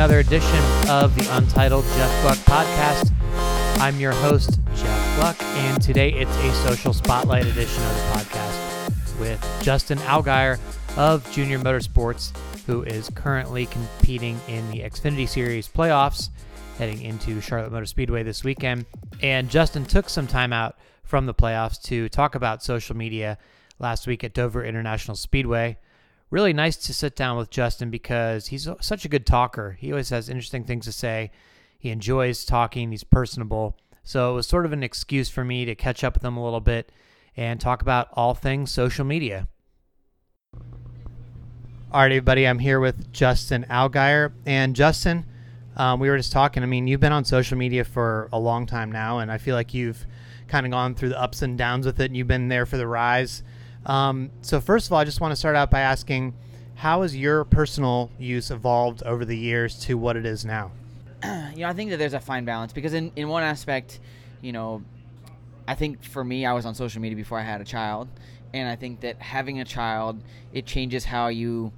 [0.00, 3.12] another edition of the Untitled Jeff Gluck podcast.
[3.82, 9.20] I'm your host, Jeff Gluck, and today it's a social spotlight edition of the podcast
[9.20, 10.58] with Justin Allgaier
[10.96, 12.34] of Junior Motorsports,
[12.64, 16.30] who is currently competing in the Xfinity Series playoffs,
[16.78, 18.86] heading into Charlotte Motor Speedway this weekend.
[19.20, 23.36] And Justin took some time out from the playoffs to talk about social media
[23.78, 25.76] last week at Dover International Speedway
[26.30, 29.76] really nice to sit down with Justin because he's such a good talker.
[29.78, 31.30] He always has interesting things to say.
[31.78, 33.76] He enjoys talking, he's personable.
[34.02, 36.44] So it was sort of an excuse for me to catch up with him a
[36.44, 36.92] little bit
[37.36, 39.48] and talk about all things social media.
[41.92, 44.32] All right, everybody, I'm here with Justin Allgaier.
[44.46, 45.26] And Justin,
[45.76, 46.62] um, we were just talking.
[46.62, 49.56] I mean, you've been on social media for a long time now, and I feel
[49.56, 50.06] like you've
[50.46, 52.76] kind of gone through the ups and downs with it, and you've been there for
[52.76, 53.42] the rise.
[53.86, 56.34] Um, so first of all, I just want to start out by asking,
[56.74, 60.72] how has your personal use evolved over the years to what it is now?
[61.24, 64.00] you know, I think that there's a fine balance because in, in one aspect,
[64.40, 64.82] you know,
[65.68, 68.08] I think for me, I was on social media before I had a child,
[68.52, 70.22] and I think that having a child,
[70.52, 71.72] it changes how you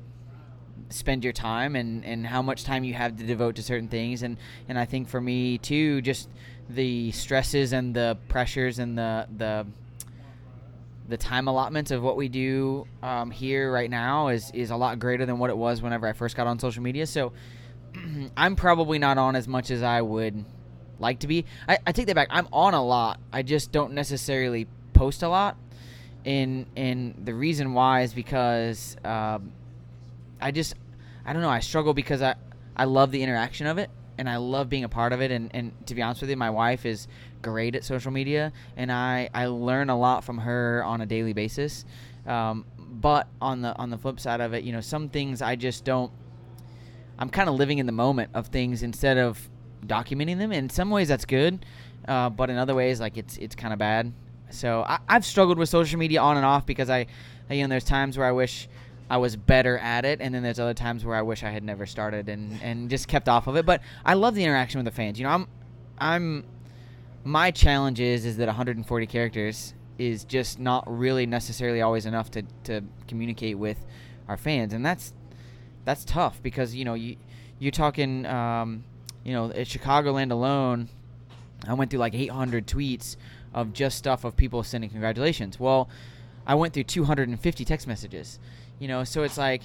[0.89, 4.23] spend your time and, and how much time you have to devote to certain things
[4.23, 4.37] and,
[4.69, 6.29] and I think for me too just
[6.69, 9.67] the stresses and the pressures and the the
[11.09, 14.99] the time allotment of what we do um, here right now is is a lot
[14.99, 17.07] greater than what it was whenever I first got on social media.
[17.07, 17.33] So
[18.37, 20.45] I'm probably not on as much as I would
[20.99, 21.45] like to be.
[21.69, 22.29] I, I take that back.
[22.31, 23.21] I'm on a lot.
[23.33, 25.57] I just don't necessarily post a lot.
[26.25, 29.53] And and the reason why is because um,
[30.41, 30.75] I just
[31.25, 31.51] I don't know.
[31.51, 32.37] I struggle because I
[32.77, 33.91] I love the interaction of it
[34.23, 35.33] and I love being a part of it.
[35.33, 37.09] And, and to be honest with you, my wife is
[37.43, 41.33] great at social media, and I, I learn a lot from her on a daily
[41.33, 41.85] basis.
[42.25, 45.57] Um, but on the on the flip side of it, you know, some things I
[45.57, 46.13] just don't.
[47.19, 49.51] I'm kind of living in the moment of things instead of
[49.85, 50.53] documenting them.
[50.53, 51.67] In some ways, that's good,
[52.07, 54.13] uh, but in other ways, like it's it's kind of bad.
[54.51, 57.07] So I, I've struggled with social media on and off because I,
[57.51, 58.69] you know, there's times where I wish
[59.13, 61.63] I was better at it, and then there's other times where I wish I had
[61.63, 63.67] never started and, and just kept off of it.
[63.67, 65.19] But I love the interaction with the fans.
[65.19, 65.47] You know, I'm
[65.99, 66.45] I'm
[67.23, 72.43] my challenge is is that 140 characters is just not really necessarily always enough to,
[72.65, 73.85] to communicate with
[74.29, 75.13] our fans, and that's
[75.85, 77.17] that's tough because you know you
[77.59, 78.83] you're talking um,
[79.25, 80.89] you know at Chicagoland alone,
[81.69, 83.17] I went through like 800 tweets
[83.53, 85.61] of just stuff of people sending congratulations.
[85.61, 85.91] Well,
[86.47, 88.39] I went through 250 text messages.
[88.79, 89.63] You know, so it's like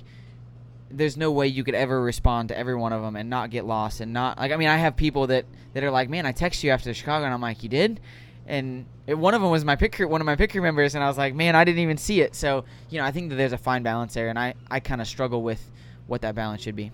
[0.90, 3.66] there's no way you could ever respond to every one of them and not get
[3.66, 6.32] lost and not like I mean I have people that that are like, man, I
[6.32, 8.00] text you after Chicago and I'm like, you did,
[8.46, 11.08] and it, one of them was my pick one of my pick members and I
[11.08, 12.36] was like, man, I didn't even see it.
[12.36, 15.02] So you know, I think that there's a fine balance there, and I I kind
[15.02, 15.72] of struggle with
[16.08, 16.92] what that balance should be.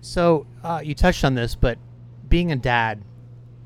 [0.00, 1.78] So uh, you touched on this, but
[2.28, 3.02] being a dad,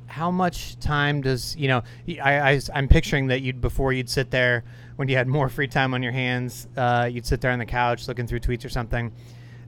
[0.07, 1.83] how much time does you know?
[2.23, 4.65] I, I I'm picturing that you'd before you'd sit there
[4.99, 7.65] when you had more free time on your hands, uh, you'd sit there on the
[7.65, 9.13] couch looking through tweets or something.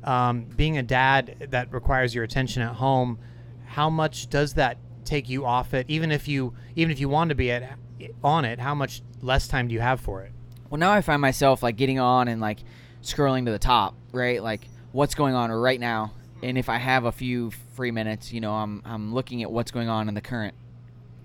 [0.03, 3.17] Um, being a dad that requires your attention at home,
[3.65, 5.87] how much does that take you off it?
[5.89, 7.79] Even if you even if you want to be at,
[8.25, 10.33] on it, how much less time do you have for it?
[10.69, 12.59] Well, now I find myself like getting on and like
[13.01, 14.43] scrolling to the top, right?
[14.43, 18.41] Like what's going on right now, and if I have a few free minutes, you
[18.41, 20.57] know, I'm I'm looking at what's going on in the current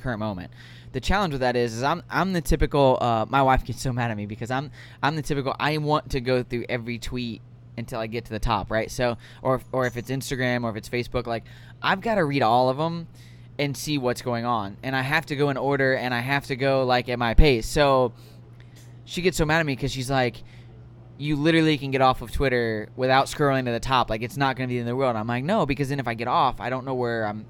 [0.05, 0.51] current moment
[0.95, 2.97] the challenge with that is, is I'm I'm the typical.
[3.01, 4.71] Uh, my wife gets so mad at me because I'm
[5.03, 5.53] I'm the typical.
[5.59, 7.41] I want to go through every tweet
[7.77, 8.89] until I get to the top, right?
[8.89, 11.43] So, or or if it's Instagram or if it's Facebook, like
[11.81, 13.09] I've got to read all of them
[13.59, 16.45] and see what's going on, and I have to go in order, and I have
[16.45, 17.67] to go like at my pace.
[17.67, 18.13] So
[19.03, 20.43] she gets so mad at me because she's like,
[21.17, 24.09] you literally can get off of Twitter without scrolling to the top.
[24.09, 25.17] Like it's not going to be in the world.
[25.17, 27.45] I'm like, no, because then if I get off, I don't know where I'm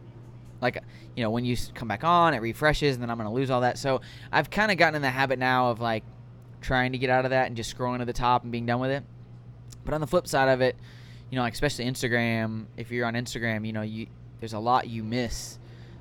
[0.65, 0.83] like
[1.15, 3.50] you know when you come back on it refreshes and then i'm going to lose
[3.50, 3.77] all that.
[3.77, 4.01] So
[4.31, 6.03] i've kind of gotten in the habit now of like
[6.62, 8.79] trying to get out of that and just scrolling to the top and being done
[8.79, 9.03] with it.
[9.83, 10.75] But on the flip side of it
[11.29, 14.07] you know like especially instagram if you're on instagram you know you
[14.39, 15.57] there's a lot you miss.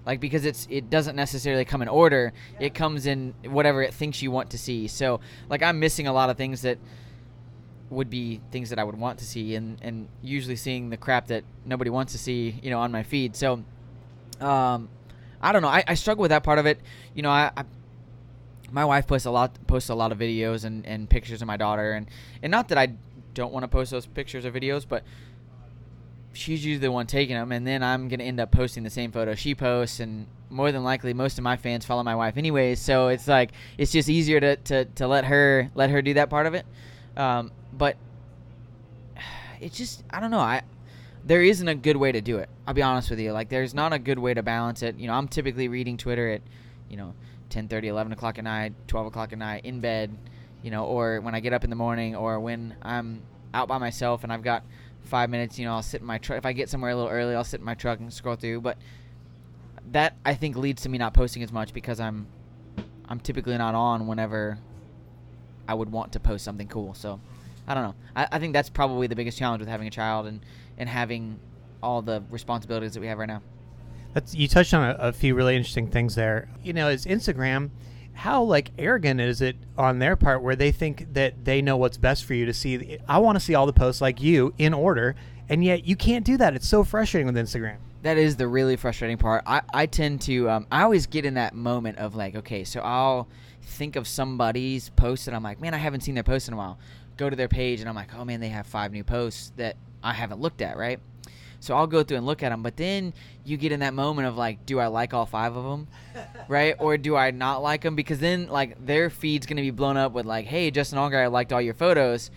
[0.06, 2.32] Like because it's it doesn't necessarily come in order.
[2.61, 4.87] It comes in whatever it thinks you want to see.
[4.87, 6.78] So like i'm missing a lot of things that
[7.90, 11.28] would be things that i would want to see and and usually seeing the crap
[11.28, 13.34] that nobody wants to see you know on my feed.
[13.34, 13.64] So
[14.44, 14.88] um,
[15.41, 15.69] I don't know.
[15.69, 16.81] I, I struggle with that part of it.
[17.14, 17.64] You know, I, I
[18.70, 21.56] my wife posts a lot posts a lot of videos and, and pictures of my
[21.56, 22.08] daughter and,
[22.43, 22.94] and not that I
[23.32, 25.05] don't want to post those pictures or videos, but
[26.32, 29.12] she's usually the one taking them and then I'm gonna end up posting the same
[29.12, 32.81] photo she posts and more than likely most of my fans follow my wife anyways,
[32.81, 36.31] so it's like it's just easier to, to, to let her let her do that
[36.31, 36.67] part of it.
[37.17, 37.97] Um, but
[39.61, 40.62] it's just I don't know, I
[41.25, 42.49] there isn't a good way to do it.
[42.67, 43.32] I'll be honest with you.
[43.32, 44.97] Like there's not a good way to balance it.
[44.99, 46.43] You know, I'm typically reading Twitter at,
[46.88, 47.15] you know,
[47.50, 50.17] 10, 30, 11 o'clock at night, 12 o'clock at night in bed,
[50.62, 53.23] you know, or when I get up in the morning or when I'm
[53.55, 54.65] out by myself and I've got
[55.03, 56.38] five minutes, you know, I'll sit in my truck.
[56.38, 58.61] If I get somewhere a little early, I'll sit in my truck and scroll through.
[58.61, 58.76] But
[59.93, 62.26] that I think leads to me not posting as much because I'm
[63.06, 64.59] I'm typically not on whenever
[65.69, 66.94] I would want to post something cool.
[66.94, 67.21] So
[67.67, 67.94] I don't know.
[68.17, 70.41] I, I think that's probably the biggest challenge with having a child and,
[70.79, 71.38] and having
[71.82, 73.43] all the responsibilities that we have right now.
[74.12, 76.49] That's you touched on a, a few really interesting things there.
[76.62, 77.71] You know, is Instagram
[78.15, 81.97] how like arrogant is it on their part where they think that they know what's
[81.97, 84.73] best for you to see I want to see all the posts like you in
[84.73, 85.17] order
[85.49, 86.55] and yet you can't do that.
[86.55, 87.76] It's so frustrating with Instagram.
[88.03, 89.43] That is the really frustrating part.
[89.47, 92.81] I, I tend to um, I always get in that moment of like, okay, so
[92.81, 93.29] I'll
[93.62, 96.56] think of somebody's post and I'm like, man, I haven't seen their post in a
[96.56, 96.79] while.
[97.17, 99.76] Go to their page and I'm like, oh man, they have five new posts that
[100.04, 101.00] I haven't looked at, right?
[101.64, 102.62] So I'll go through and look at them.
[102.62, 105.64] But then you get in that moment of like, do I like all five of
[105.64, 105.88] them,
[106.48, 106.76] right?
[106.78, 107.96] Or do I not like them?
[107.96, 111.26] Because then like their feed's gonna be blown up with like, hey, Justin Allgaier, I
[111.28, 112.30] liked all your photos.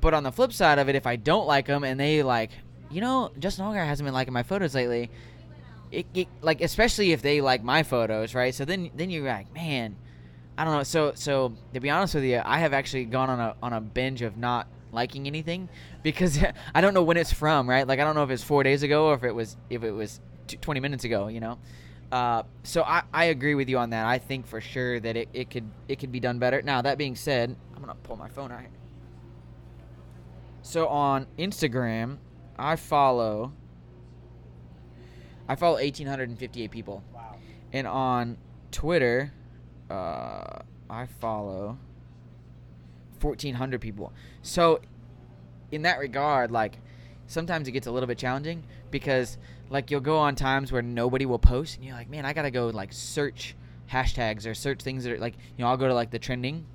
[0.00, 2.50] But on the flip side of it, if I don't like them and they like,
[2.88, 5.10] you know, Justin Allgaier hasn't been liking my photos lately.
[5.90, 8.54] It, it like especially if they like my photos, right?
[8.54, 9.96] So then then you're like, man,
[10.56, 10.82] I don't know.
[10.84, 13.80] So so to be honest with you, I have actually gone on a on a
[13.80, 15.68] binge of not liking anything
[16.02, 16.38] because
[16.74, 17.86] I don't know when it's from, right?
[17.86, 19.90] Like I don't know if it's four days ago or if it was if it
[19.90, 20.20] was
[20.60, 21.58] 20 minutes ago, you know.
[22.10, 24.04] Uh, so I, I agree with you on that.
[24.04, 26.60] I think for sure that it, it could it could be done better.
[26.62, 28.60] Now that being said, I'm gonna pull my phone out.
[30.60, 32.18] So on Instagram,
[32.58, 33.52] I follow
[35.48, 37.02] I follow 1,858 people.
[37.12, 37.36] Wow.
[37.72, 38.36] And on
[38.70, 39.32] Twitter,
[39.90, 41.78] uh, I follow
[43.22, 44.12] 1,400 people.
[44.42, 44.80] So,
[45.70, 46.78] in that regard, like,
[47.26, 49.38] sometimes it gets a little bit challenging because,
[49.70, 52.50] like, you'll go on times where nobody will post, and you're like, man, I gotta
[52.50, 53.54] go, like, search
[53.90, 56.66] hashtags or search things that are, like, you know, I'll go to, like, the trending.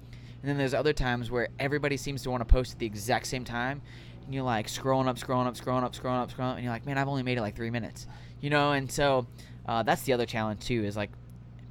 [0.41, 3.27] And then there's other times where everybody seems to want to post at the exact
[3.27, 3.81] same time.
[4.23, 6.73] And you're like scrolling up, scrolling up, scrolling up, scrolling up, scrolling up, and you're
[6.73, 8.07] like, man, I've only made it like three minutes,
[8.41, 8.73] you know.
[8.73, 9.25] And so
[9.65, 10.83] uh, that's the other challenge too.
[10.83, 11.11] Is like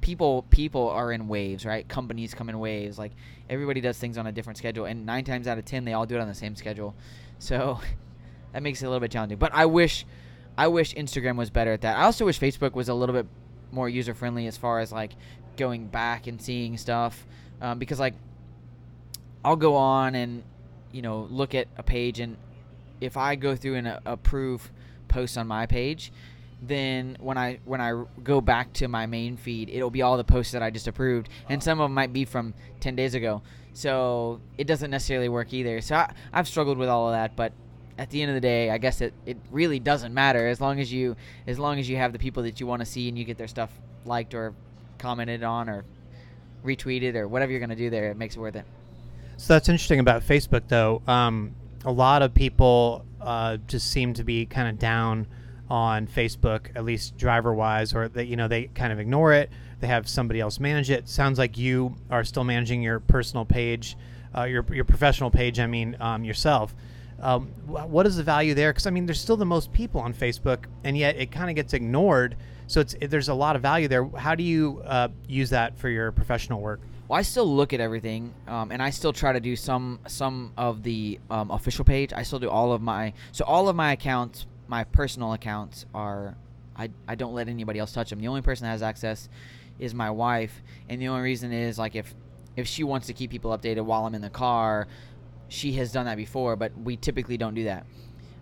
[0.07, 1.85] people people are in waves, right?
[1.85, 2.97] Companies come in waves.
[2.97, 3.11] Like
[3.49, 6.05] everybody does things on a different schedule, and nine times out of ten, they all
[6.05, 6.95] do it on the same schedule.
[7.39, 7.81] So
[8.53, 9.37] that makes it a little bit challenging.
[9.37, 10.05] But I wish,
[10.57, 11.97] I wish Instagram was better at that.
[11.97, 13.27] I also wish Facebook was a little bit
[13.73, 15.11] more user friendly as far as like
[15.57, 17.27] going back and seeing stuff,
[17.59, 18.13] um, because like
[19.43, 20.41] I'll go on and
[20.93, 22.37] you know look at a page, and
[23.01, 24.71] if I go through and uh, approve
[25.09, 26.13] posts on my page,
[26.61, 30.23] then when I when I go back to my main feed, it'll be all the
[30.23, 33.41] posts that I just approved, and some of them might be from ten days ago.
[33.73, 35.81] So it doesn't necessarily work either.
[35.81, 37.53] So I, I've struggled with all of that, but
[37.99, 40.79] at the end of the day, I guess it, it really doesn't matter as long
[40.79, 41.15] as you
[41.45, 43.37] as long as you have the people that you want to see and you get
[43.37, 43.71] their stuff
[44.05, 44.53] liked or
[44.97, 45.85] commented on or
[46.63, 48.09] retweeted or whatever you're gonna do there.
[48.09, 48.65] It makes it worth it.
[49.37, 51.03] So that's interesting about Facebook, though.
[51.07, 51.53] Um,
[51.85, 55.27] a lot of people uh, just seem to be kind of down
[55.69, 59.49] on Facebook, at least driver wise, or that you know they kind of ignore it.
[59.79, 61.07] They have somebody else manage it.
[61.07, 63.95] Sounds like you are still managing your personal page,
[64.35, 65.59] uh, your your professional page.
[65.59, 66.75] I mean, um, yourself.
[67.19, 68.71] Um, what is the value there?
[68.71, 71.55] Because I mean, there's still the most people on Facebook, and yet it kind of
[71.55, 72.35] gets ignored.
[72.67, 74.07] So it's it, there's a lot of value there.
[74.15, 76.79] How do you uh, use that for your professional work?
[77.07, 80.51] Well, I still look at everything, um, and I still try to do some some
[80.57, 82.11] of the um, official page.
[82.13, 86.35] I still do all of my so all of my accounts, my personal accounts are
[86.75, 88.19] I, I don't let anybody else touch them.
[88.19, 89.29] The only person that has access
[89.79, 92.13] is my wife, and the only reason is like if
[92.55, 94.87] if she wants to keep people updated while I'm in the car,
[95.47, 97.85] she has done that before, but we typically don't do that.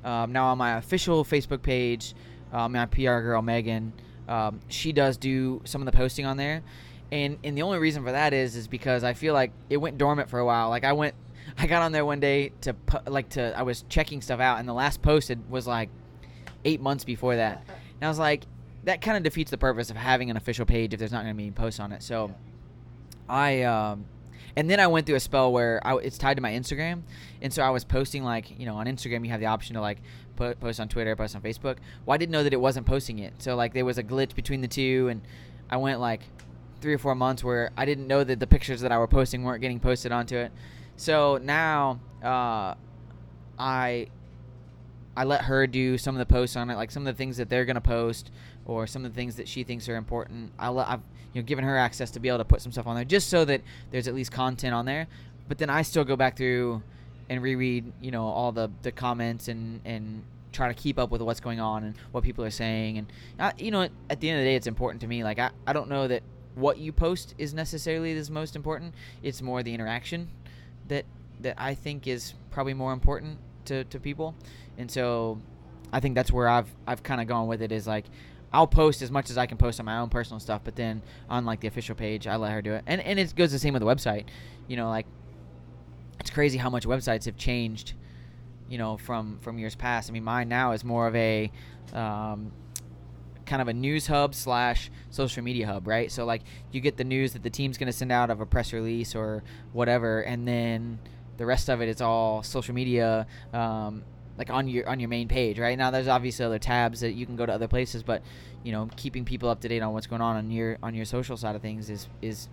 [0.03, 2.13] Um, now on my official Facebook page,
[2.53, 3.91] uh, my PR girl Megan,
[4.29, 6.63] um, she does do some of the posting on there
[7.11, 9.97] and and the only reason for that is is because I feel like it went
[9.97, 10.69] dormant for a while.
[10.69, 11.15] Like I went,
[11.57, 12.75] I got on there one day to
[13.07, 15.89] like to I was checking stuff out, and the last posted was like
[16.65, 18.43] eight months before that, and I was like,
[18.83, 21.35] that kind of defeats the purpose of having an official page if there's not going
[21.35, 22.03] to be posts on it.
[22.03, 22.33] So
[23.29, 24.05] I um.
[24.57, 27.01] And then I went through a spell where I, it's tied to my Instagram,
[27.41, 29.81] and so I was posting like you know on Instagram you have the option to
[29.81, 29.97] like
[30.37, 31.77] put, post on Twitter, post on Facebook.
[32.05, 34.33] Well, I didn't know that it wasn't posting it, so like there was a glitch
[34.33, 35.21] between the two, and
[35.69, 36.21] I went like
[36.79, 39.43] three or four months where I didn't know that the pictures that I were posting
[39.43, 40.51] weren't getting posted onto it.
[40.97, 42.75] So now uh,
[43.59, 44.07] I
[45.17, 47.37] I let her do some of the posts on it, like some of the things
[47.37, 48.31] that they're gonna post,
[48.65, 50.51] or some of the things that she thinks are important.
[50.59, 51.01] I I've
[51.33, 53.29] you know given her access to be able to put some stuff on there, just
[53.29, 55.07] so that there's at least content on there.
[55.47, 56.81] But then I still go back through
[57.29, 61.21] and reread, you know, all the the comments and and try to keep up with
[61.21, 62.97] what's going on and what people are saying.
[62.97, 65.23] And uh, you know, at the end of the day, it's important to me.
[65.23, 66.23] Like I, I don't know that
[66.55, 68.93] what you post is necessarily is most important.
[69.21, 70.29] It's more the interaction
[70.87, 71.05] that
[71.41, 74.35] that I think is probably more important to, to people.
[74.77, 75.39] And so
[75.91, 78.05] I think that's where I've I've kind of gone with it is like
[78.51, 81.01] I'll post as much as I can post on my own personal stuff, but then
[81.29, 82.83] on like the official page, I let her do it.
[82.87, 84.25] And and it goes the same with the website.
[84.67, 85.05] You know, like
[86.19, 87.93] it's crazy how much websites have changed.
[88.69, 90.09] You know, from from years past.
[90.09, 91.51] I mean, mine now is more of a
[91.93, 92.51] um,
[93.45, 96.11] kind of a news hub slash social media hub, right?
[96.11, 96.41] So like
[96.71, 99.15] you get the news that the team's going to send out of a press release
[99.15, 100.99] or whatever, and then
[101.37, 103.27] the rest of it is all social media.
[103.53, 104.03] Um,
[104.37, 105.77] like on your on your main page right?
[105.77, 108.21] Now there's obviously other tabs that you can go to other places but
[108.63, 111.05] you know keeping people up to date on what's going on on your on your
[111.05, 112.49] social side of things is is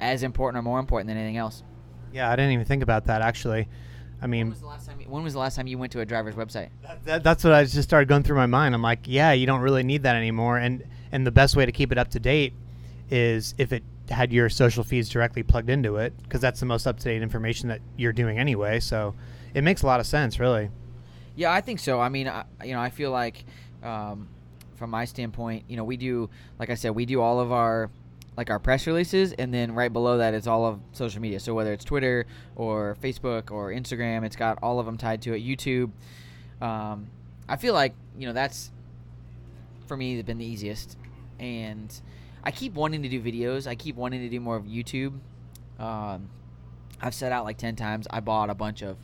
[0.00, 1.62] as important or more important than anything else.
[2.12, 3.68] Yeah i didn't even think about that actually.
[4.20, 6.00] I mean when was the last time, when was the last time you went to
[6.00, 6.70] a driver's website?
[6.82, 8.74] That, that, that's what i just started going through my mind.
[8.74, 10.58] I'm like yeah you don't really need that anymore.
[10.58, 12.52] And and the best way to keep it up to date
[13.10, 16.86] is if it had your social feeds directly plugged into it because that's the most
[16.86, 18.80] up to date information that you're doing anyway.
[18.80, 19.14] So
[19.54, 20.70] it makes a lot of sense really
[21.36, 22.00] yeah, I think so.
[22.00, 23.44] I mean, I, you know, I feel like
[23.82, 24.28] um,
[24.76, 27.90] from my standpoint, you know, we do, like I said, we do all of our
[28.36, 31.40] like our press releases, and then right below that is all of social media.
[31.40, 35.32] So whether it's Twitter or Facebook or Instagram, it's got all of them tied to
[35.32, 35.42] it.
[35.42, 35.90] YouTube.
[36.60, 37.08] Um,
[37.48, 38.70] I feel like you know that's
[39.86, 40.98] for me been the easiest,
[41.38, 41.98] and
[42.44, 43.66] I keep wanting to do videos.
[43.66, 45.18] I keep wanting to do more of YouTube.
[45.78, 46.28] Um,
[47.00, 48.06] I've set out like ten times.
[48.10, 48.98] I bought a bunch of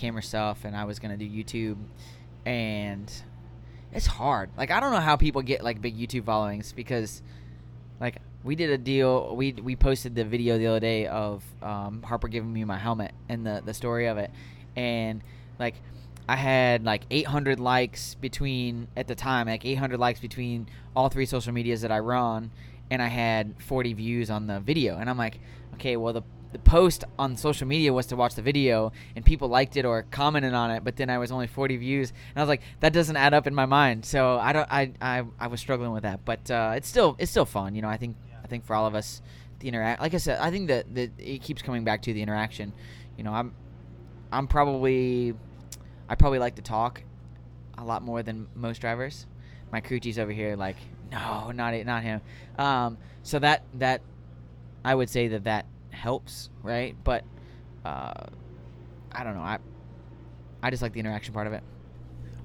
[0.00, 1.76] camera stuff and I was gonna do YouTube,
[2.46, 3.12] and
[3.92, 4.50] it's hard.
[4.56, 7.22] Like I don't know how people get like big YouTube followings because,
[8.00, 9.36] like, we did a deal.
[9.36, 13.12] We we posted the video the other day of um, Harper giving me my helmet
[13.28, 14.30] and the the story of it,
[14.76, 15.22] and
[15.58, 15.74] like.
[16.28, 21.26] I had like 800 likes between at the time, like 800 likes between all three
[21.26, 22.52] social medias that I run,
[22.88, 24.96] and I had 40 views on the video.
[24.98, 25.40] And I'm like,
[25.74, 29.48] okay, well the the post on social media was to watch the video and people
[29.48, 32.40] liked it or commented on it but then i was only 40 views and i
[32.40, 34.04] was like that doesn't add up in my mind.
[34.04, 37.30] So i don't i i, I was struggling with that but uh, it's still it's
[37.30, 39.22] still fun you know i think i think for all of us
[39.60, 42.22] the interact like i said i think that, that it keeps coming back to the
[42.22, 42.72] interaction.
[43.16, 43.54] You know i'm
[44.32, 45.34] i'm probably
[46.08, 47.02] i probably like to talk
[47.78, 49.26] a lot more than most drivers.
[49.72, 50.76] My crew chief's over here like
[51.12, 52.20] no not it not him.
[52.58, 54.00] Um, so that that
[54.84, 55.66] i would say that that
[56.00, 56.96] helps, right?
[57.04, 57.24] But
[57.84, 58.26] uh,
[59.12, 59.42] I don't know.
[59.42, 59.58] I
[60.62, 61.62] I just like the interaction part of it.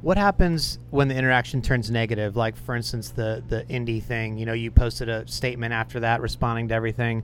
[0.01, 2.35] What happens when the interaction turns negative?
[2.35, 4.37] Like, for instance, the the Indy thing.
[4.37, 7.23] You know, you posted a statement after that, responding to everything.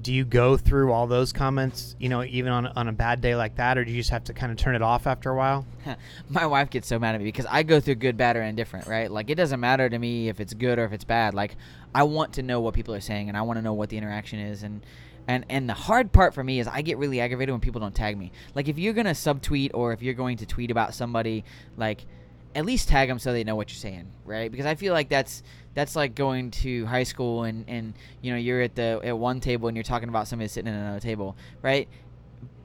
[0.00, 1.96] Do you go through all those comments?
[1.98, 4.24] You know, even on on a bad day like that, or do you just have
[4.24, 5.66] to kind of turn it off after a while?
[6.28, 8.86] My wife gets so mad at me because I go through good, bad, or indifferent.
[8.86, 9.10] Right?
[9.10, 11.34] Like, it doesn't matter to me if it's good or if it's bad.
[11.34, 11.56] Like,
[11.94, 13.96] I want to know what people are saying, and I want to know what the
[13.98, 14.84] interaction is, and
[15.28, 17.94] and and the hard part for me is I get really aggravated when people don't
[17.94, 18.32] tag me.
[18.54, 21.44] Like if you're gonna subtweet or if you're going to tweet about somebody,
[21.76, 22.06] like
[22.54, 24.50] at least tag them so they know what you're saying, right?
[24.50, 25.42] Because I feel like that's
[25.74, 27.92] that's like going to high school and and
[28.22, 30.80] you know you're at the at one table and you're talking about somebody sitting at
[30.80, 31.88] another table, right?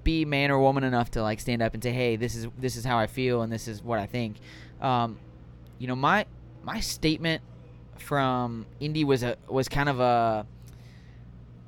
[0.05, 2.77] Be man or woman enough to like stand up and say, hey, this is this
[2.77, 4.37] is how I feel and this is what I think.
[4.81, 5.19] Um,
[5.79, 6.25] you know my
[6.63, 7.41] my statement
[7.97, 10.45] from Indy was a was kind of a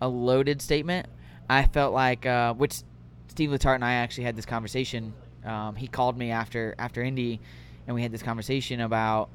[0.02, 1.08] a loaded statement.
[1.50, 2.82] I felt like, uh, which
[3.28, 5.14] Steve Letarte and I actually had this conversation.
[5.44, 7.40] Um, he called me after after Indy,
[7.86, 9.30] and we had this conversation about,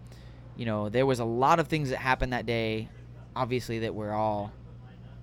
[0.57, 2.89] you know, there was a lot of things that happened that day,
[3.37, 4.53] obviously that we're all,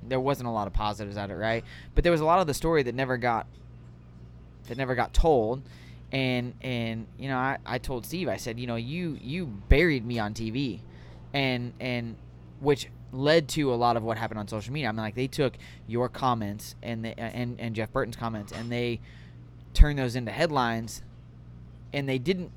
[0.07, 1.65] there wasn't a lot of positives out of it, right?
[1.93, 3.47] But there was a lot of the story that never got,
[4.67, 5.61] that never got told,
[6.11, 10.05] and and you know I, I told Steve I said you know you you buried
[10.05, 10.79] me on TV,
[11.33, 12.15] and and
[12.59, 14.89] which led to a lot of what happened on social media.
[14.89, 18.51] I mean, like they took your comments and they, uh, and and Jeff Burton's comments
[18.51, 18.99] and they
[19.77, 21.03] turned those into headlines,
[21.93, 22.51] and they didn't.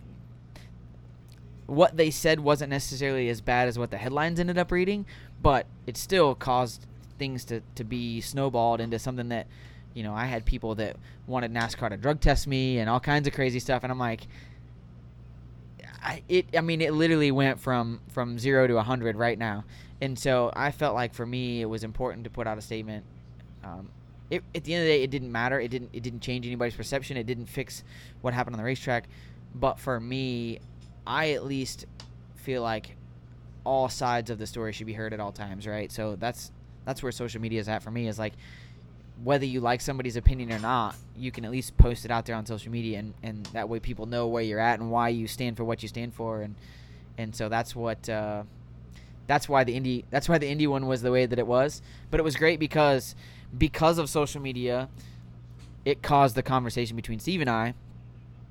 [1.67, 5.07] What they said wasn't necessarily as bad as what the headlines ended up reading,
[5.41, 6.87] but it still caused
[7.19, 9.47] things to, to be snowballed into something that,
[9.95, 10.97] you know, I had people that
[11.29, 14.27] wanted NASCAR to drug test me and all kinds of crazy stuff, and I'm like,
[16.03, 19.65] I, it I mean it literally went from from 0 to 100 right now.
[20.01, 23.05] And so I felt like for me it was important to put out a statement.
[23.63, 23.91] Um,
[24.31, 25.61] it, at the end of the day it didn't matter.
[25.61, 27.17] It didn't it didn't change anybody's perception.
[27.17, 27.85] It didn't fix
[28.23, 29.09] what happened on the racetrack.
[29.55, 30.61] But for me,
[31.07, 31.87] I at least
[32.37, 32.97] feel like
[33.65, 35.91] all sides of the story should be heard at all times, right?
[35.91, 36.51] So that's
[36.85, 38.33] that's where social media is at for me is like
[39.23, 42.37] whether you like somebody's opinion or not, you can at least post it out there
[42.37, 45.27] on social media, and, and that way people know where you're at and why you
[45.27, 46.55] stand for what you stand for, and
[47.19, 48.45] and so that's what uh,
[49.31, 51.83] that's why the Indy that's why the Indy one was the way that it was.
[52.11, 53.15] But it was great because
[53.57, 54.89] because of social media,
[55.85, 57.75] it caused the conversation between Steve and I,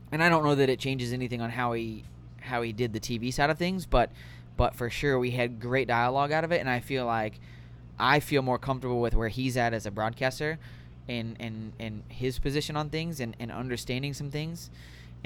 [0.10, 2.06] and I don't know that it changes anything on how he
[2.40, 4.10] how he did the TV side of things, but
[4.56, 7.42] but for sure we had great dialogue out of it, and I feel like
[8.00, 10.60] I feel more comfortable with where he's at as a broadcaster
[11.10, 14.70] and and, and his position on things and, and understanding some things.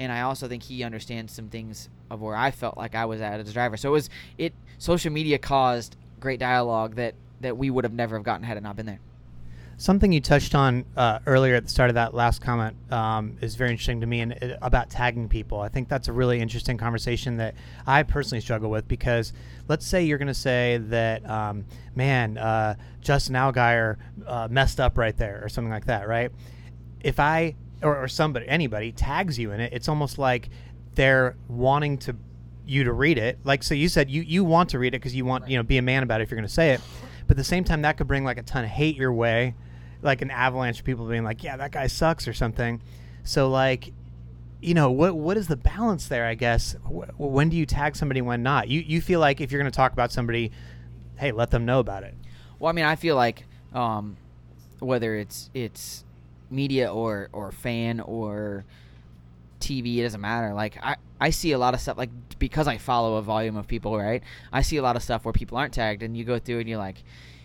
[0.00, 3.20] And I also think he understands some things of where I felt like I was
[3.20, 3.76] at as a driver.
[3.76, 8.16] So it was it social media caused great dialogue that, that we would have never
[8.16, 9.00] have gotten had it not been there.
[9.76, 13.56] Something you touched on uh, earlier at the start of that last comment um, is
[13.56, 15.60] very interesting to me, and it, about tagging people.
[15.60, 19.32] I think that's a really interesting conversation that I personally struggle with because
[19.66, 21.64] let's say you're going to say that, um,
[21.96, 26.30] man, uh, Justin Allgaier uh, messed up right there, or something like that, right?
[27.00, 30.48] If I or, or somebody, anybody tags you in it, it's almost like
[30.94, 32.16] they're wanting to
[32.66, 33.38] you to read it.
[33.44, 35.62] Like so, you said you you want to read it because you want you know
[35.62, 36.80] be a man about it if you're going to say it.
[37.26, 39.54] But at the same time, that could bring like a ton of hate your way
[40.04, 42.80] like an avalanche of people being like, "Yeah, that guy sucks" or something.
[43.24, 43.92] So like,
[44.60, 46.26] you know, what what is the balance there?
[46.26, 48.68] I guess when do you tag somebody, when not?
[48.68, 50.52] You you feel like if you're going to talk about somebody,
[51.16, 52.14] hey, let them know about it.
[52.58, 54.18] Well, I mean, I feel like um,
[54.78, 56.04] whether it's it's
[56.50, 58.64] media or or fan or
[59.58, 60.52] TV, it doesn't matter.
[60.52, 63.66] Like I, I see a lot of stuff like because I follow a volume of
[63.66, 64.22] people, right?
[64.52, 66.68] I see a lot of stuff where people aren't tagged, and you go through and
[66.68, 67.02] you like,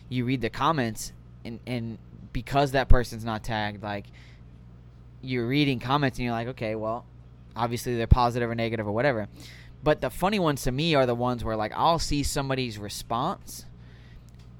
[0.09, 1.13] you read the comments,
[1.45, 1.97] and and
[2.33, 4.07] because that person's not tagged, like
[5.21, 7.05] you're reading comments and you're like, okay, well,
[7.55, 9.29] obviously they're positive or negative or whatever.
[9.81, 13.65] But the funny ones to me are the ones where like I'll see somebody's response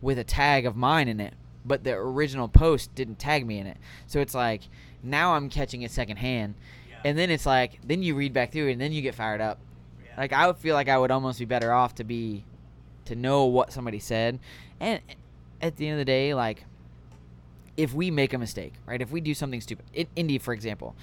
[0.01, 1.33] with a tag of mine in it,
[1.65, 3.79] but the original post didn't tag me in it.
[4.07, 4.61] So it's like
[5.03, 6.55] now I'm catching it secondhand.
[7.03, 9.59] And then it's like then you read back through and then you get fired up.
[10.17, 12.43] Like I would feel like I would almost be better off to be
[13.05, 14.39] to know what somebody said.
[14.79, 15.01] And
[15.61, 16.65] at the end of the day, like
[17.77, 19.01] if we make a mistake, right?
[19.01, 20.95] If we do something stupid, in Indy, for example,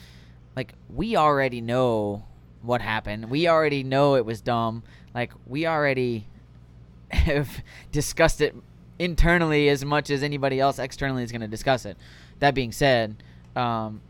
[0.55, 2.25] like we already know
[2.63, 3.31] what happened.
[3.31, 4.83] We already know it was dumb.
[5.15, 6.27] Like we already
[7.11, 8.55] have discussed it
[8.99, 11.97] internally as much as anybody else externally is going to discuss it.
[12.41, 13.23] That being said,
[13.55, 14.01] um,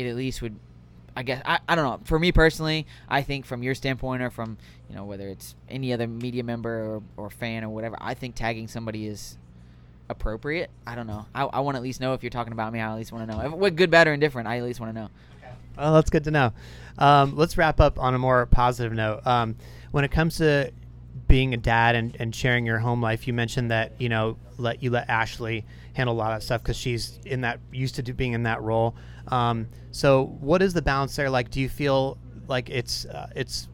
[0.00, 0.56] it at least would,
[1.16, 2.00] I guess I, I don't know.
[2.04, 4.58] For me personally, I think from your standpoint or from
[4.88, 8.34] you know whether it's any other media member or, or fan or whatever, I think
[8.34, 9.36] tagging somebody is
[10.08, 10.70] appropriate.
[10.86, 11.26] I don't know.
[11.34, 12.80] I, I want to at least know if you're talking about me.
[12.80, 13.42] I at least want to know.
[13.42, 15.08] If, what good, bad, or indifferent, I at least want to know.
[15.76, 16.52] Well, that's good to know.
[16.98, 19.26] Um, let's wrap up on a more positive note.
[19.26, 19.56] Um,
[19.92, 20.72] when it comes to
[21.26, 24.82] being a dad and, and sharing your home life, you mentioned that you know let
[24.82, 28.12] you let Ashley handle a lot of stuff because she's in that used to do,
[28.12, 28.94] being in that role.
[29.28, 31.30] Um, so, what is the balance there?
[31.30, 32.18] Like, do you feel
[32.48, 33.68] like it's uh, it's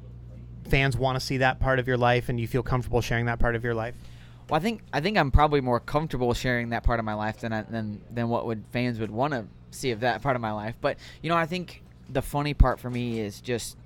[0.68, 3.38] fans want to see that part of your life, and you feel comfortable sharing that
[3.38, 3.94] part of your life?
[4.48, 7.40] Well, I think I think I'm probably more comfortable sharing that part of my life
[7.40, 10.42] than I, than than what would fans would want to see of that part of
[10.42, 10.76] my life.
[10.80, 13.76] But you know, I think the funny part for me is just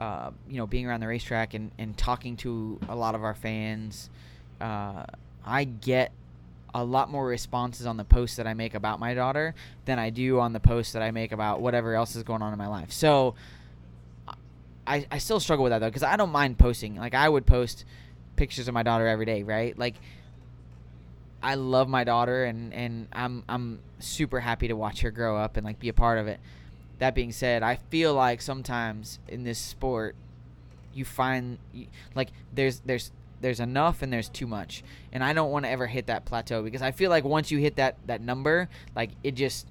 [0.00, 3.34] uh, you know being around the racetrack and, and talking to a lot of our
[3.34, 4.10] fans.
[4.60, 5.04] Uh,
[5.44, 6.12] I get
[6.74, 9.54] a lot more responses on the posts that I make about my daughter
[9.84, 12.52] than I do on the posts that I make about whatever else is going on
[12.52, 12.90] in my life.
[12.90, 13.34] So
[14.86, 16.96] I, I still struggle with that though because I don't mind posting.
[16.96, 17.84] Like I would post
[18.36, 19.78] pictures of my daughter every day, right?
[19.78, 19.94] Like
[21.42, 25.56] I love my daughter and and I'm I'm super happy to watch her grow up
[25.56, 26.40] and like be a part of it.
[27.04, 30.16] That being said, I feel like sometimes in this sport
[30.94, 31.58] you find
[32.14, 33.12] like there's there's
[33.42, 34.82] there's enough and there's too much.
[35.12, 37.58] And I don't want to ever hit that plateau because I feel like once you
[37.58, 39.66] hit that that number, like it just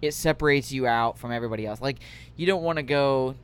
[0.00, 1.80] it separates you out from everybody else.
[1.80, 1.98] Like
[2.36, 3.34] you don't want to go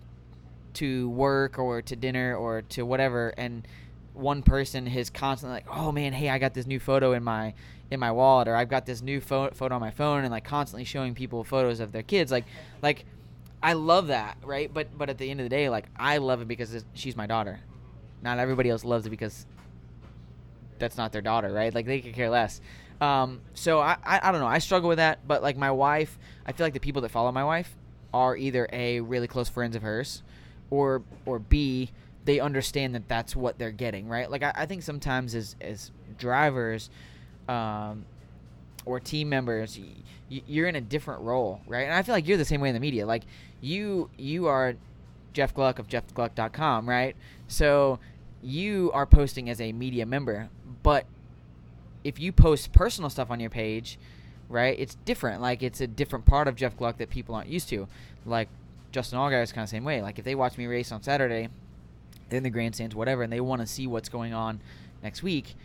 [0.74, 3.66] to work or to dinner or to whatever and
[4.14, 7.54] one person is constantly like, "Oh man, hey, I got this new photo in my
[7.90, 10.44] in my wallet, or I've got this new pho- photo on my phone," and like
[10.44, 12.30] constantly showing people photos of their kids.
[12.30, 12.44] Like,
[12.82, 13.04] like
[13.62, 14.72] I love that, right?
[14.72, 17.26] But but at the end of the day, like I love it because she's my
[17.26, 17.60] daughter.
[18.22, 19.46] Not everybody else loves it because
[20.78, 21.74] that's not their daughter, right?
[21.74, 22.60] Like they could care less.
[23.00, 24.46] Um, so I, I I don't know.
[24.46, 27.32] I struggle with that, but like my wife, I feel like the people that follow
[27.32, 27.76] my wife
[28.12, 30.22] are either a really close friends of hers,
[30.70, 31.90] or or b
[32.24, 34.30] they understand that that's what they're getting, right?
[34.30, 36.90] Like I, I think sometimes as as drivers,
[37.50, 38.04] um,
[38.84, 39.78] or team members,
[40.28, 41.82] you're in a different role, right?
[41.82, 43.06] And I feel like you're the same way in the media.
[43.06, 43.24] Like
[43.60, 44.74] you you are
[45.32, 47.16] Jeff Gluck of JeffGluck.com, right?
[47.48, 47.98] So
[48.42, 50.48] you are posting as a media member,
[50.82, 51.06] but
[52.04, 53.98] if you post personal stuff on your page,
[54.48, 54.78] right?
[54.78, 55.42] It's different.
[55.42, 57.88] Like it's a different part of Jeff Gluck that people aren't used to.
[58.24, 58.48] Like
[58.92, 60.00] Justin Allgaier is kind of the same way.
[60.00, 61.48] Like if they watch me race on Saturday,
[62.30, 64.60] in the grandstands, whatever, and they want to see what's going on
[65.02, 65.56] next week,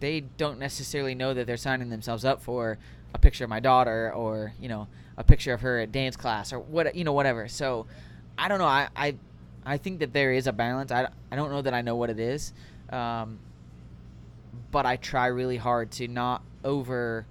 [0.00, 2.78] they don't necessarily know that they're signing themselves up for
[3.14, 6.52] a picture of my daughter or you know a picture of her at dance class
[6.52, 7.48] or what you know whatever.
[7.48, 7.86] So
[8.36, 8.66] I don't know.
[8.66, 9.14] I I,
[9.64, 10.92] I think that there is a balance.
[10.92, 12.52] I, I don't know that I know what it is,
[12.90, 13.38] um,
[14.70, 17.26] but I try really hard to not over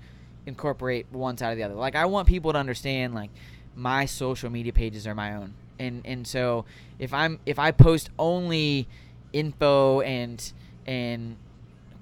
[0.45, 1.75] incorporate one side or the other.
[1.75, 3.29] Like I want people to understand like
[3.75, 5.53] my social media pages are my own.
[5.77, 6.65] And and so
[6.99, 8.87] if I'm if I post only
[9.33, 10.51] info and
[10.87, 11.35] and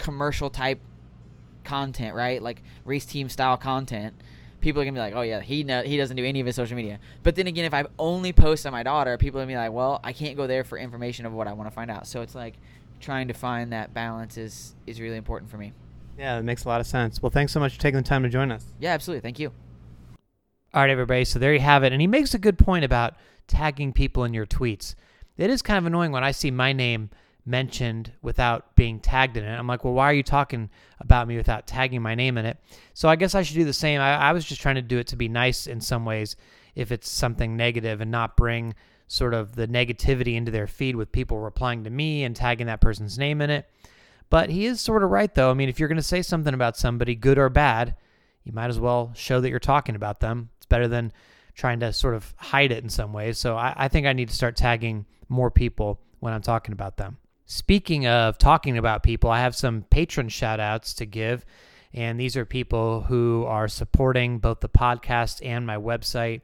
[0.03, 0.79] commercial type
[1.63, 2.41] content, right?
[2.43, 4.13] Like race team style content,
[4.59, 6.55] people are gonna be like, "Oh yeah, he no, he doesn't do any of his
[6.55, 9.53] social media." But then again, if I only post on my daughter, people are gonna
[9.53, 11.89] be like, "Well, I can't go there for information of what I want to find
[11.89, 12.55] out." So it's like
[12.99, 15.71] trying to find that balance is is really important for me.
[16.19, 17.21] Yeah, that makes a lot of sense.
[17.21, 18.65] Well, thanks so much for taking the time to join us.
[18.79, 19.21] Yeah, absolutely.
[19.21, 19.51] Thank you.
[20.73, 21.23] All right, everybody.
[21.23, 21.93] So there you have it.
[21.93, 23.15] And he makes a good point about
[23.47, 24.95] tagging people in your tweets.
[25.37, 27.09] It is kind of annoying when I see my name
[27.45, 29.56] mentioned without being tagged in it.
[29.56, 32.58] I'm like, well, why are you talking about me without tagging my name in it?
[32.93, 33.99] So I guess I should do the same.
[33.99, 36.36] I, I was just trying to do it to be nice in some ways
[36.75, 38.73] if it's something negative and not bring
[39.08, 42.82] sort of the negativity into their feed with people replying to me and tagging that
[42.82, 43.69] person's name in it.
[44.29, 45.51] But he is sort of right, though.
[45.51, 47.95] I mean, if you're going to say something about somebody, good or bad,
[48.43, 50.49] you might as well show that you're talking about them.
[50.58, 51.13] It's better than
[51.53, 53.38] trying to sort of hide it in some ways.
[53.38, 56.97] So I, I think I need to start tagging more people when I'm talking about
[56.97, 57.17] them.
[57.45, 61.45] Speaking of talking about people, I have some patron shout outs to give.
[61.93, 66.41] And these are people who are supporting both the podcast and my website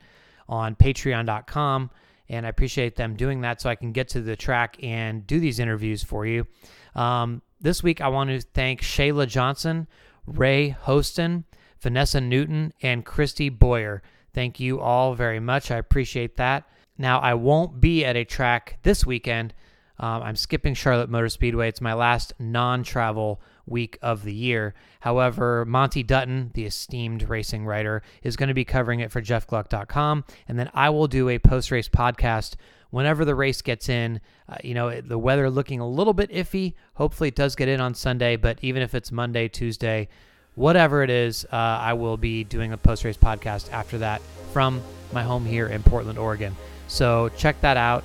[0.47, 1.89] on patreon.com.
[2.27, 5.39] And I appreciate them doing that so I can get to the track and do
[5.39, 6.45] these interviews for you.
[6.93, 9.87] Um, this week, I want to thank Shayla Johnson,
[10.27, 11.45] Ray Hostin,
[11.81, 14.03] Vanessa Newton, and Christy Boyer.
[14.33, 15.71] Thank you all very much.
[15.71, 16.69] I appreciate that.
[16.97, 19.53] Now, I won't be at a track this weekend.
[19.99, 21.67] Um, I'm skipping Charlotte Motor Speedway.
[21.67, 24.73] It's my last non travel week of the year.
[25.01, 30.23] However, Monte Dutton, the esteemed racing writer, is going to be covering it for jeffgluck.com.
[30.47, 32.55] And then I will do a post race podcast
[32.89, 34.21] whenever the race gets in.
[34.47, 36.73] Uh, you know, the weather looking a little bit iffy.
[36.95, 40.07] Hopefully, it does get in on Sunday, but even if it's Monday, Tuesday,
[40.55, 44.81] whatever it is, uh, I will be doing a post race podcast after that from
[45.13, 46.55] my home here in Portland, Oregon.
[46.87, 48.03] So check that out.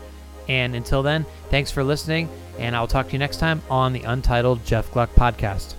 [0.49, 2.29] And until then, thanks for listening,
[2.59, 5.75] and I'll talk to you next time on the Untitled Jeff Gluck podcast.